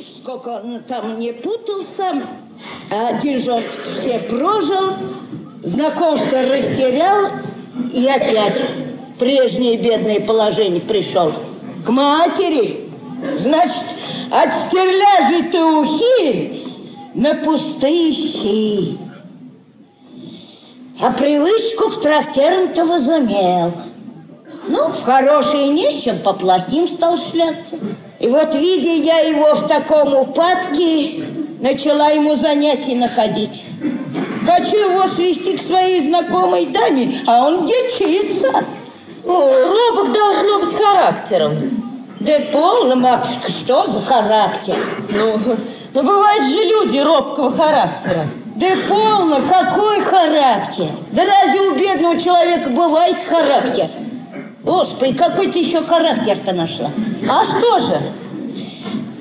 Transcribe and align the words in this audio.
сколько 0.00 0.48
он 0.48 0.82
там 0.84 1.18
не 1.18 1.32
путался, 1.32 2.22
а 2.90 3.14
деньжонки 3.20 3.68
все 4.00 4.18
прожил, 4.20 4.94
знакомство 5.62 6.42
растерял 6.42 7.30
и 7.92 8.06
опять 8.06 8.60
в 8.60 9.18
прежнее 9.18 9.76
бедное 9.76 10.20
положение 10.20 10.80
пришел. 10.80 11.32
К 11.84 11.90
матери, 11.90 12.88
значит, 13.38 13.84
от 14.30 14.52
стерляжей-то 14.54 15.80
ухи 15.80 16.74
на 17.14 17.34
пустые. 17.34 18.98
А 21.00 21.12
привычку 21.12 21.90
к 21.90 22.00
трактерам-то 22.00 22.84
возымел. 22.84 23.72
Ну, 24.68 24.88
в 24.88 25.02
хорошие 25.02 25.68
нищим, 25.68 26.18
по 26.18 26.34
плохим 26.34 26.86
стал 26.86 27.16
шляться. 27.16 27.76
И 28.18 28.28
вот, 28.28 28.54
видя 28.54 28.92
я 28.92 29.18
его 29.20 29.54
в 29.54 29.66
таком 29.66 30.14
упадке, 30.14 31.24
начала 31.60 32.10
ему 32.10 32.34
занятий 32.34 32.94
находить. 32.94 33.64
Хочу 34.46 34.76
его 34.76 35.06
свести 35.06 35.56
к 35.56 35.62
своей 35.62 36.02
знакомой 36.02 36.66
даме, 36.66 37.20
а 37.26 37.46
он 37.46 37.66
дичится. 37.66 38.48
О, 39.26 39.94
робок 39.94 40.12
должно 40.12 40.60
быть 40.60 40.74
характером. 40.74 41.52
Да 42.20 42.32
полно, 42.52 42.96
матушка, 42.96 43.50
что 43.50 43.86
за 43.86 44.02
характер? 44.02 44.76
Ну, 45.08 45.38
ну 45.94 46.02
бывают 46.02 46.44
же 46.44 46.62
люди 46.64 46.98
робкого 46.98 47.56
характера. 47.56 48.26
Да 48.56 48.66
полно, 48.88 49.40
какой 49.48 50.00
характер? 50.00 50.88
Да 51.12 51.22
разве 51.24 51.60
у 51.62 51.74
бедного 51.74 52.20
человека 52.20 52.68
бывает 52.70 53.22
характер? 53.22 53.88
Господи, 54.68 55.14
какой 55.14 55.50
ты 55.50 55.60
еще 55.60 55.82
характер-то 55.82 56.52
нашла? 56.52 56.90
А 57.26 57.42
что 57.42 57.78
же? 57.80 57.98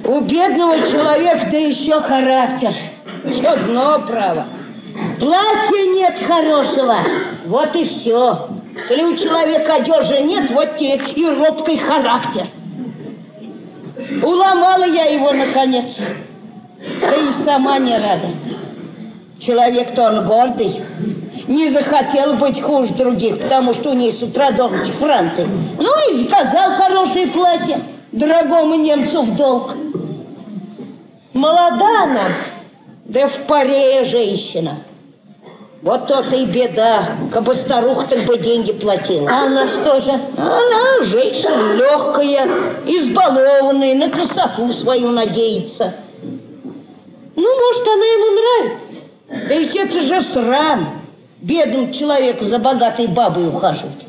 У 0.03 0.19
бедного 0.19 0.75
человека 0.79 1.47
да 1.49 1.57
еще 1.57 2.01
характер. 2.01 2.73
Одно 3.45 3.99
право. 4.05 4.47
Платья 5.17 5.93
нет 5.93 6.19
хорошего, 6.19 6.97
вот 7.45 7.73
и 7.77 7.85
все. 7.85 8.49
Коли 8.89 9.03
у 9.05 9.15
человека 9.15 9.75
одежды 9.75 10.19
нет, 10.23 10.51
вот 10.51 10.75
тебе 10.75 10.97
и 11.15 11.25
робкий 11.29 11.77
характер. 11.77 12.45
Уломала 14.21 14.85
я 14.85 15.05
его, 15.05 15.31
наконец. 15.31 15.99
Да 16.99 17.15
и 17.15 17.31
сама 17.31 17.79
не 17.79 17.93
рада. 17.97 18.27
Человек-то 19.39 20.09
он 20.09 20.27
гордый. 20.27 20.81
Не 21.47 21.69
захотел 21.69 22.33
быть 22.33 22.61
хуже 22.61 22.93
других, 22.93 23.39
потому 23.39 23.73
что 23.73 23.91
у 23.91 23.93
ней 23.93 24.11
с 24.11 24.21
утра 24.21 24.51
дороги 24.51 24.91
франты. 24.91 25.47
Ну 25.79 26.11
и 26.11 26.15
заказал 26.15 26.71
хорошее 26.75 27.27
платье 27.27 27.79
дорогому 28.11 28.75
немцу 28.75 29.21
в 29.21 29.35
долг. 29.35 29.75
Молода 31.33 32.03
она. 32.03 32.25
Да 33.05 33.27
в 33.27 33.37
паре 33.47 34.03
женщина. 34.03 34.75
Вот 35.81 36.07
то-то 36.07 36.35
и 36.35 36.45
беда. 36.45 37.11
Кабы 37.31 37.53
старуха 37.53 38.07
так 38.09 38.25
бы 38.25 38.37
деньги 38.37 38.73
платила. 38.73 39.29
А 39.29 39.45
она 39.45 39.67
что 39.67 40.01
же? 40.01 40.11
Она 40.35 41.03
женщина 41.03 41.73
легкая, 41.75 42.49
избалованная, 42.85 43.95
на 43.95 44.09
красоту 44.09 44.73
свою 44.73 45.11
надеется. 45.11 45.93
Ну, 47.35 47.59
может, 47.59 47.87
она 47.87 48.05
ему 48.05 48.65
нравится. 48.65 48.95
Да 49.29 49.55
ведь 49.55 49.75
это 49.75 50.01
же 50.01 50.21
срам. 50.21 50.96
Бедным 51.47 51.93
человеку 51.93 52.43
за 52.43 52.59
богатой 52.59 53.07
бабой 53.07 53.47
ухаживать. 53.47 54.05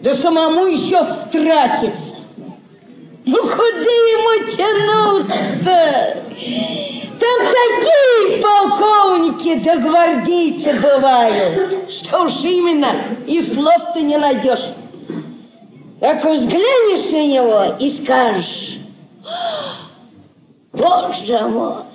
Да 0.00 0.14
самому 0.14 0.66
еще 0.66 1.02
тратиться. 1.32 2.16
Ну, 3.24 3.42
куда 3.42 3.92
ему 4.12 4.46
тянуться-то? 4.46 6.22
Там 7.18 7.46
такие 7.46 8.42
полковники 8.42 9.64
да 9.64 9.78
гвардейцы 9.78 10.74
бывают, 10.74 11.90
что 11.90 12.24
уж 12.24 12.40
именно 12.42 12.88
и 13.26 13.40
слов-то 13.40 14.02
не 14.02 14.18
найдешь. 14.18 14.66
Так 15.98 16.22
взглянешь 16.26 17.10
на 17.10 17.26
него 17.26 17.76
и 17.78 17.88
скажешь, 17.88 18.80
боже 20.74 21.48
мой, 21.48 21.85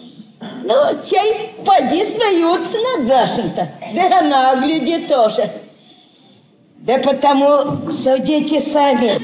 ну, 0.63 0.75
чай, 1.09 1.53
поди 1.65 2.05
смеются 2.05 2.77
над 2.77 3.07
нашим-то. 3.07 3.67
Да 3.93 4.19
она, 4.19 4.55
гляди, 4.55 5.05
тоже. 5.07 5.49
Да 6.77 6.97
потому 6.97 7.91
судите 7.91 8.59
сами. 8.59 9.21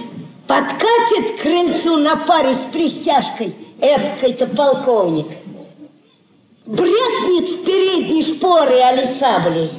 Подкатит 0.48 1.42
крыльцу 1.42 1.98
на 1.98 2.16
паре 2.16 2.54
с 2.54 2.64
пристяжкой 2.72 3.54
эткой-то 3.82 4.48
полковник. 4.48 5.28
Брякнет 6.66 7.50
в 7.50 7.64
передней 7.66 8.24
шпоры 8.24 8.80
али 8.80 9.06
саблей. 9.06 9.72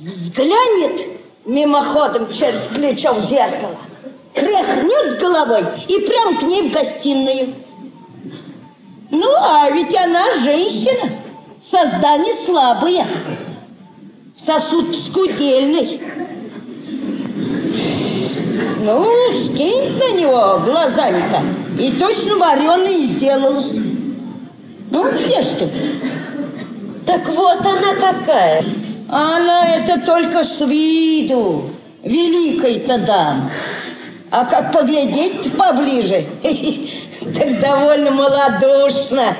Взглянет 0.00 1.06
мимоходом 1.44 2.32
через 2.32 2.60
плечо 2.62 3.14
в 3.14 3.20
зеркало. 3.22 3.76
Тряхнет 4.34 5.18
головой 5.20 5.64
и 5.88 5.98
прям 6.00 6.38
к 6.38 6.42
ней 6.42 6.68
в 6.68 6.72
гостиную. 6.72 7.54
Ну, 9.14 9.32
а 9.36 9.70
ведь 9.70 9.94
она 9.96 10.28
женщина, 10.42 11.08
создание 11.62 12.34
слабое, 12.34 13.06
сосуд 14.36 14.92
скудельный. 14.96 16.00
Ну, 18.80 19.06
скинь 19.44 19.96
на 19.98 20.10
него 20.18 20.58
глазами-то, 20.64 21.42
и 21.80 21.92
точно 21.92 22.38
вареный 22.38 23.04
сделалась. 23.04 23.76
Ну, 24.90 25.12
где 25.12 25.40
ж 25.40 25.44
ты? 25.60 25.70
Так 27.06 27.28
вот 27.28 27.60
она 27.64 27.94
какая. 27.94 28.64
Она 29.08 29.76
это 29.76 30.04
только 30.04 30.42
с 30.42 30.60
виду, 30.60 31.70
великой-то 32.02 32.98
дама. 32.98 33.52
А 34.32 34.44
как 34.44 34.72
поглядеть 34.72 35.52
поближе, 35.52 36.26
так 37.20 37.60
довольно 37.60 38.10
малодушно. 38.10 39.36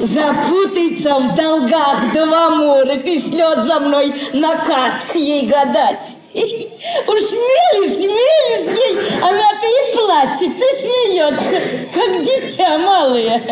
Запутается 0.00 1.16
в 1.16 1.34
долгах 1.34 2.12
да 2.14 2.26
в 2.26 2.32
амурах 2.32 3.04
и 3.04 3.20
шлет 3.20 3.64
за 3.64 3.80
мной 3.80 4.14
на 4.32 4.56
картах 4.56 5.14
ей 5.14 5.46
гадать. 5.46 6.16
Уж 6.34 7.20
мелешь, 7.30 7.98
мелешь 7.98 8.78
ей, 8.78 9.20
она-то 9.20 9.66
и 9.66 9.96
плачет, 9.96 10.56
и 10.56 10.68
смеется, 10.80 11.60
как 11.94 12.24
дитя 12.24 12.78
малое. 12.78 13.42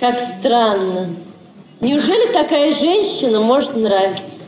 Как 0.00 0.20
странно. 0.20 1.14
Неужели 1.80 2.32
такая 2.32 2.72
женщина 2.72 3.40
может 3.40 3.76
нравиться? 3.76 4.46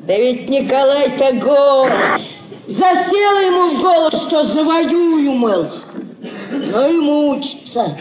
Да 0.00 0.16
ведь 0.16 0.48
Николай-то. 0.48 1.32
Засела 2.66 3.38
ему 3.38 3.76
в 3.76 3.80
голову, 3.80 4.10
что 4.10 4.42
завоюю, 4.42 5.32
мыл. 5.32 5.66
Ну 6.70 6.90
и 6.90 7.00
мучится. 7.00 7.98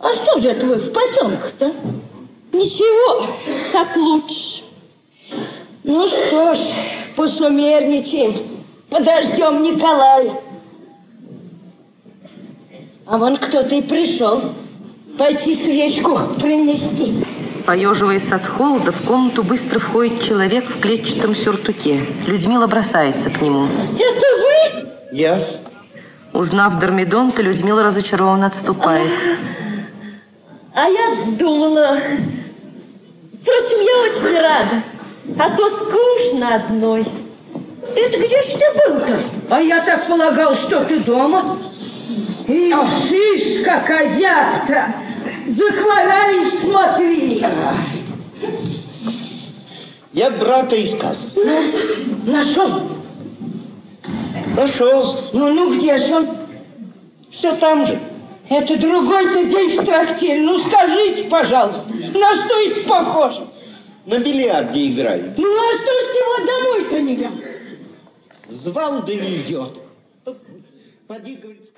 А 0.00 0.12
что 0.12 0.38
же 0.38 0.50
это 0.50 0.66
вы 0.66 0.76
в 0.76 0.92
потемках-то? 0.92 1.72
Ничего, 2.52 3.26
так 3.70 3.94
лучше. 3.96 4.62
Ну 5.84 6.06
что 6.08 6.54
ж, 6.54 6.58
посумерничаем, 7.16 8.34
подождем 8.88 9.62
Николая. 9.62 10.32
А 13.06 13.18
вон 13.18 13.36
кто-то 13.36 13.74
и 13.74 13.82
пришел. 13.82 14.40
Пойти 15.16 15.54
свечку 15.54 16.18
принести. 16.40 17.24
Поеживаясь 17.66 18.32
от 18.32 18.46
холода, 18.46 18.90
в 18.90 19.02
комнату 19.02 19.42
быстро 19.42 19.78
входит 19.78 20.22
человек 20.24 20.68
в 20.68 20.80
клетчатом 20.80 21.36
сюртуке. 21.36 22.06
Людмила 22.26 22.66
бросается 22.66 23.30
к 23.30 23.40
нему. 23.42 23.68
Это 23.98 24.26
вы? 25.12 25.16
Yes. 25.16 25.60
Узнав 26.32 26.78
Дормидонта, 26.78 27.42
Людмила 27.42 27.82
разочарованно 27.82 28.46
отступает. 28.46 29.10
А 30.74 30.88
я 30.88 31.16
думала... 31.38 31.96
Впрочем, 33.42 33.80
я 33.80 33.98
очень 34.02 34.40
рада. 34.40 34.82
А 35.38 35.56
то 35.56 35.68
скучно 35.68 36.56
одной. 36.56 37.06
Это 37.96 38.18
где 38.18 38.42
ж 38.42 38.46
ты 38.46 38.88
был-то? 38.88 39.18
А 39.48 39.60
я 39.60 39.82
так 39.82 40.06
полагал, 40.06 40.54
что 40.54 40.84
ты 40.84 41.00
дома. 41.00 41.56
И 42.46 42.72
шиш, 43.08 43.64
как 43.64 43.88
озяб-то. 43.90 44.94
Захвораешь, 45.48 46.52
смотри. 46.62 47.44
Я 50.12 50.30
брата 50.30 50.84
искал. 50.84 51.16
Ну, 51.34 51.62
нашел? 52.26 52.99
Нашел. 54.56 55.16
Ну, 55.32 55.52
ну, 55.52 55.76
где 55.76 55.98
же 55.98 56.14
он? 56.14 56.28
Все 57.30 57.54
там 57.56 57.86
же. 57.86 57.98
Это 58.48 58.76
другой-то 58.76 59.44
день 59.44 59.80
в 59.80 59.84
трактире. 59.84 60.40
Ну, 60.40 60.58
скажите, 60.58 61.24
пожалуйста, 61.28 61.88
на 61.92 62.34
что 62.34 62.60
это 62.60 62.80
похоже? 62.88 63.46
На 64.06 64.18
бильярде 64.18 64.88
играет. 64.88 65.38
Ну, 65.38 65.46
а 65.46 65.74
что 65.74 65.84
ж 65.84 66.04
ты 66.12 66.18
его 66.18 66.46
домой-то 66.46 67.00
не 67.00 67.14
вел? 67.16 67.30
Звал 68.48 69.02
да 69.02 69.14
не 69.14 69.36
идет. 69.36 69.78
Поди, 71.06 71.34
говорит, 71.36 71.64
скажи. 71.64 71.70